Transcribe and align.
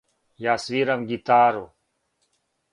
Ја 0.45 0.55
свирам 0.63 1.05
гитару. 1.13 1.63